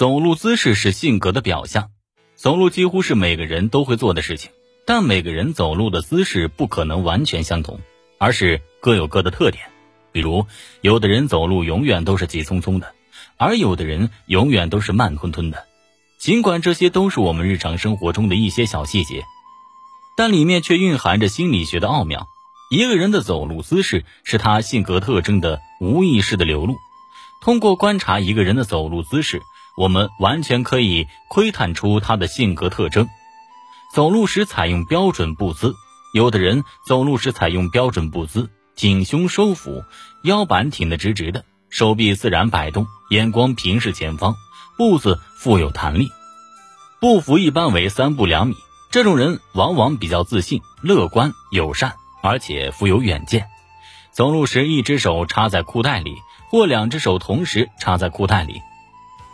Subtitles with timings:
[0.00, 1.90] 走路姿势是性格的表象，
[2.34, 4.50] 走路几乎是每个人都会做的事情，
[4.86, 7.80] 但每个人走路的姿势不可能完全相同，
[8.16, 9.66] 而是各有各的特点。
[10.10, 10.46] 比如，
[10.80, 12.94] 有的人走路永远都是急匆匆的，
[13.36, 15.66] 而有的人永远都是慢吞吞的。
[16.18, 19.24] 尽管这些都是我们日常生活中的一些小细节，
[20.16, 22.26] 但里面却蕴含着心理学的奥妙。
[22.70, 26.76] 一个人的走路姿势是他性格特征的无意识的流露。
[27.42, 29.42] 通过观察一个人的走路姿势，
[29.76, 33.08] 我们完全可以窥探出他的性格特征。
[33.94, 35.74] 走路时采用标准步姿，
[36.14, 39.82] 有的人走路时采用标准步姿，挺胸收腹，
[40.22, 44.34] 腰板挺得直直的，手臂自然摆动，眼光平视前方，
[44.76, 46.10] 步子富有弹力，
[47.00, 48.56] 步幅一般为三步两米。
[48.90, 51.94] 这种人往往比较自信、乐观、友善。
[52.22, 53.46] 而且富有远见，
[54.12, 56.16] 走路时一只手插在裤袋里，
[56.50, 58.60] 或两只手同时插在裤袋里。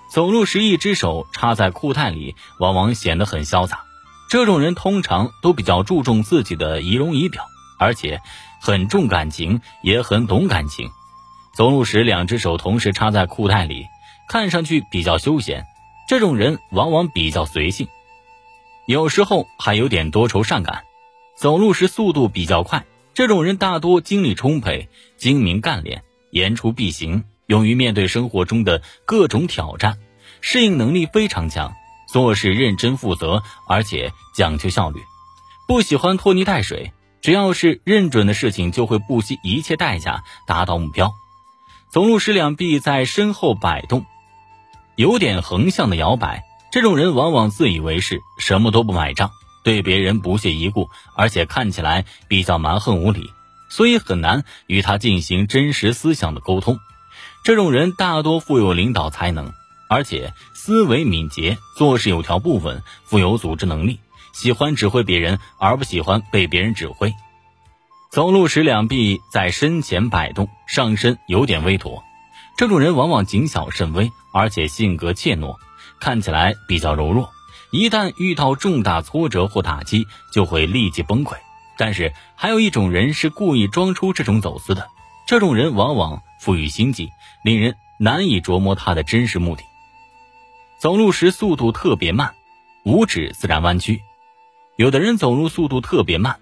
[0.09, 3.84] 走路时一只手插在裤袋里，往往显得很潇洒。
[4.28, 7.44] 这种人通常都比较注重自己的仪容仪表，
[7.78, 8.20] 而且
[8.61, 10.91] 很重感情，也很懂感情。
[11.55, 13.86] 走路时两只手同时插在裤袋里，
[14.28, 15.64] 看上去比较休闲。
[16.08, 17.89] 这种人往往比较随性，
[18.86, 20.84] 有时候还有点多愁善感。
[21.36, 29.98] 走路时速度比较快，这种人大多精力充沛、精明干练、言出必行，勇于面对生活中的各种挑战，
[30.41, 31.75] 适应能力非常强，
[32.09, 35.01] 做事认真负责，而且讲究效率，
[35.67, 36.92] 不喜欢拖泥带水。
[37.23, 41.12] 只要是认准的事情，就会不惜一切代价达到目标。
[41.91, 44.05] 走路时两臂在身后摆动，
[44.95, 49.31] 有点横向的摇摆，这种人往往自以为是，什么都不买账。
[49.64, 53.33] 对别人不屑一顾，而且看起来比较蛮横无理，
[53.69, 56.79] 所以很难与他进行真实思想的沟通。
[57.42, 59.53] 这种人大多富有领导才能，
[59.89, 64.01] 而且思维敏捷，做事有条不紊，富有组织能力，
[64.33, 67.15] 喜欢指挥别人，而不喜欢被别人指挥。
[68.11, 72.02] 走路时两臂在身前摆动，上身有点微驼。
[72.57, 75.57] 这种人往往谨小慎微，而且性格怯懦，
[76.01, 77.30] 看起来比较柔弱。
[77.70, 81.36] 一旦遇到重大挫折或打击，就会立即崩溃。
[81.77, 84.89] 但是还有一种人是故意装出这种走姿的，
[85.27, 87.11] 这种人往往富于心计，
[87.45, 89.63] 令人难以琢磨他的真实目的。
[90.79, 92.35] 走路时速度特别慢，
[92.85, 94.03] 五指自然弯曲。
[94.77, 96.39] 有的人走路速度特别慢，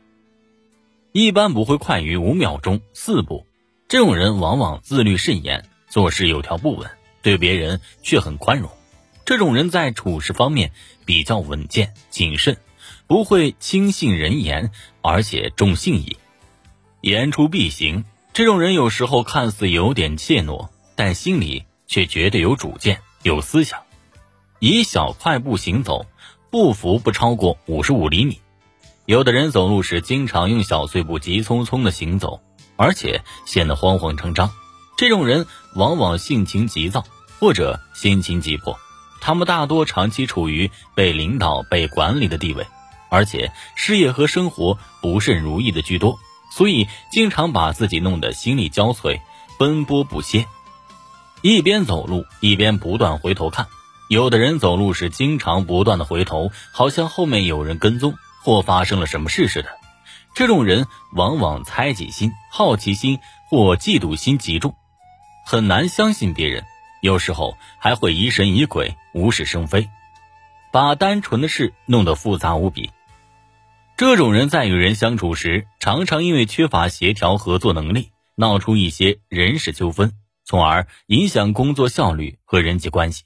[1.12, 3.46] 一般不会快于五秒钟四步。
[3.86, 6.90] 这种人往往自律甚严，做事有条不紊，
[7.22, 8.68] 对别人却很宽容。
[9.24, 10.72] 这种人在处事方面
[11.04, 12.56] 比较稳健谨慎，
[13.06, 16.16] 不会轻信人言，而且重信义，
[17.02, 18.04] 言出必行。
[18.32, 23.83] 这种人有时候看似有点怯懦，但心里却绝对有主见、有思想。
[24.66, 26.06] 以小快步行走，
[26.48, 28.40] 步幅不超过五十五厘米。
[29.04, 32.40] 有的人走路时经常用小碎步急匆匆的行走，
[32.76, 34.50] 而且显得慌慌张张。
[34.96, 37.04] 这种人往往性情急躁，
[37.38, 38.78] 或者心情急迫。
[39.20, 42.66] 他们大多长期处于被领导、被管理的地位，
[43.10, 46.18] 而且事业和生活不甚如意的居多，
[46.50, 49.20] 所以经常把自己弄得心力交瘁、
[49.58, 50.46] 奔波不歇。
[51.42, 53.68] 一边走路一边不断回头看，
[54.08, 59.68] 有的人走路时经常不断的回头，好像后面有人跟踪或发生了什么事似的。
[60.34, 64.74] 这种人往往猜忌心、好奇心或嫉妒心极重，
[65.46, 66.64] 很难相信别人。
[67.00, 69.88] 有时候还会疑神疑鬼、无事生非，
[70.72, 72.90] 把单纯的事弄得复杂无比。
[73.96, 80.12] 这种人在与人相处时，常常因为缺乏协调合作能力，闹出一些人事纠纷，
[80.44, 83.24] 从而影响工作效率和人际关系。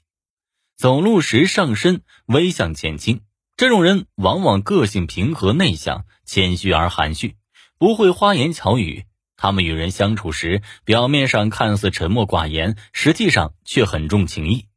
[0.79, 3.19] 走路时上身微向前倾，
[3.57, 7.35] 这种人往往个性平和内向、谦虚而含蓄，
[7.77, 9.03] 不会花言巧语。
[9.35, 14.67] 他们与人相处时，表面上看似沉默寡言，实际上却很重情义。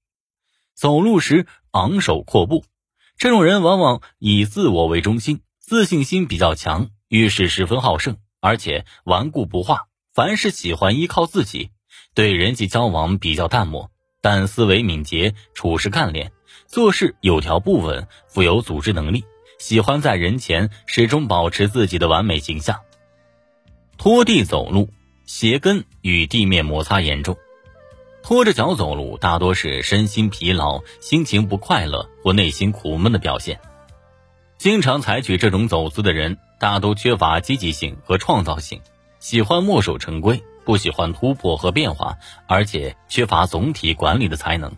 [0.74, 2.64] 走路时昂首阔步，
[3.16, 11.70] 这种人往往以自我为中心，自信心比较强，遇事十分好胜，而且顽固不化，凡事喜欢依靠自己，
[12.12, 16.32] 对人际交往比较淡漠，但思维敏捷，处事干练，
[16.66, 19.24] 做事有条不紊，富有组织能力，
[19.58, 22.78] 喜欢在人前始终保持自己的完美形象。
[23.98, 24.88] 拖地走路，
[25.26, 27.36] 鞋跟与地面摩擦严重，
[28.22, 33.60] 拖着脚走路大多是身心疲劳、心情不快乐或内心苦闷的表现。
[34.56, 38.80] 经常采取这种走姿的人，大都缺乏积极性和创造性，
[39.18, 44.72] 喜欢墨守成规，不喜欢突破和变化，而且缺乏总体管理的才能。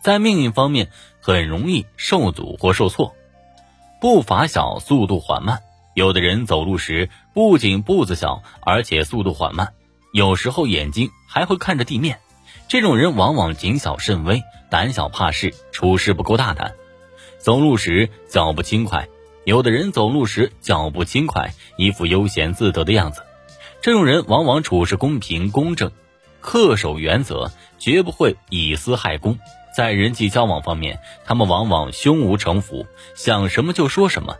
[0.00, 0.90] 在命运方面
[1.20, 3.14] 很容易受阻或受挫，
[4.00, 5.60] 步伐小，速度缓慢。
[5.94, 9.72] 有的人走路时不仅步子小，而且速度缓慢，
[10.12, 12.20] 有时候眼睛还会看着地面。
[12.68, 16.74] 这种人往往谨小慎微，胆小怕事，处事不够大胆。
[17.38, 19.08] 走路时脚步轻快，
[19.44, 23.22] 有的人走路时脚步轻快，一副悠闲自得的样子。
[23.80, 25.92] 这种人往往处事公平公正，
[26.42, 29.38] 恪守原则，绝不会以私害公。
[29.76, 34.36] 在人际交往方面，他们往往胸无城府，想什么就说什么，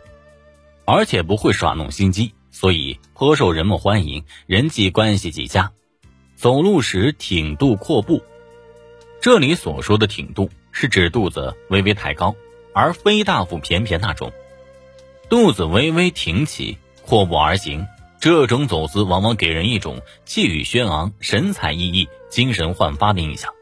[0.83, 5.71] 而且不会耍弄心机，所以颇受人们欢迎，人际关系极佳。
[6.35, 8.21] 走路时挺肚阔步，
[9.21, 12.35] 这里所说的挺肚是指肚子微微抬高，
[12.73, 14.33] 而非大腹便便那种。
[15.29, 17.87] 肚子微微挺起，阔步而行，
[18.19, 23.53] 这种走姿往往给人一种气宇轩昂、神采奕奕、精神焕发的印象。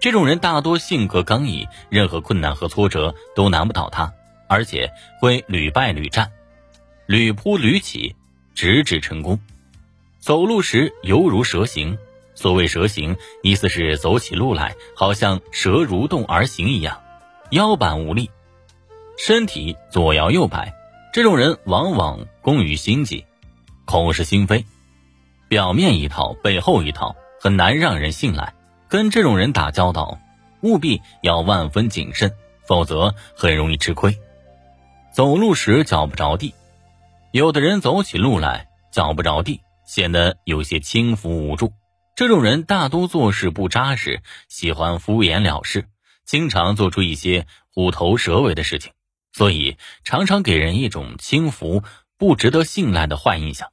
[0.00, 4.12] 这种人大多性格刚毅，任何困难和挫折都难不倒他，
[4.48, 4.90] 而且
[5.20, 6.32] 会屡败屡战，
[7.06, 8.16] 屡扑屡起，
[8.56, 9.38] 直至成功。
[10.18, 11.96] 走路时犹如蛇行，
[12.34, 17.00] 所谓蛇行，意思是走起路来好像蛇蠕动而行一样，
[17.50, 18.30] 腰板无力，
[19.16, 20.74] 身体左摇右摆。
[21.12, 23.26] 这种人往往工于心计，
[23.92, 24.64] 口是心非，
[25.48, 28.54] 表面一套，背后一套，很难让人信赖。
[28.88, 30.18] 跟这种人打交道，
[30.62, 32.32] 务必要万分谨慎，
[32.66, 34.16] 否则很容易吃亏。
[35.12, 36.54] 走路时脚不着地，
[37.32, 41.74] 有的人走起路来脚不着地，显得有些轻浮无助。
[42.16, 45.86] 这种人大多做事不扎实，喜欢敷衍了事，
[46.24, 48.92] 经常做出一些虎头蛇尾的事情，
[49.34, 51.82] 所以常常给人一种轻浮、
[52.16, 53.71] 不值得信赖的坏印象。